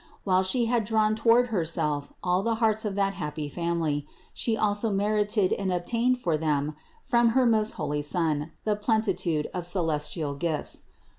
While 0.23 0.41
She 0.41 0.65
had 0.65 0.83
drawn 0.83 1.13
toward 1.15 1.49
Herself 1.53 2.11
all 2.23 2.41
the 2.41 2.55
hearts 2.55 2.85
of 2.85 2.95
that 2.95 3.13
happy 3.13 3.47
family, 3.47 4.07
She 4.33 4.57
also 4.57 4.89
merited 4.89 5.53
and 5.53 5.71
obtained 5.71 6.17
for 6.19 6.37
them 6.39 6.75
from 7.03 7.29
her 7.37 7.45
most 7.45 7.73
holy 7.73 8.01
Son 8.01 8.51
the 8.63 8.75
plenitude 8.75 9.47
of 9.53 9.63
celestial 9.63 10.33
gifts. 10.33 10.85